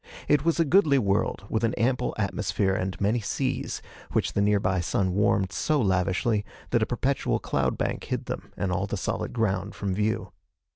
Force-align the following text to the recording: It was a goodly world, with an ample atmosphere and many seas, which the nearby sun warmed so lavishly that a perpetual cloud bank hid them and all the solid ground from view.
It 0.27 0.43
was 0.43 0.59
a 0.59 0.65
goodly 0.65 0.97
world, 0.97 1.45
with 1.47 1.63
an 1.63 1.75
ample 1.75 2.15
atmosphere 2.17 2.73
and 2.73 2.99
many 2.99 3.19
seas, 3.19 3.83
which 4.13 4.33
the 4.33 4.41
nearby 4.41 4.79
sun 4.79 5.13
warmed 5.13 5.51
so 5.51 5.79
lavishly 5.79 6.43
that 6.71 6.81
a 6.81 6.87
perpetual 6.87 7.37
cloud 7.37 7.77
bank 7.77 8.05
hid 8.05 8.25
them 8.25 8.51
and 8.57 8.71
all 8.71 8.87
the 8.87 8.97
solid 8.97 9.31
ground 9.31 9.75
from 9.75 9.93
view. 9.93 10.31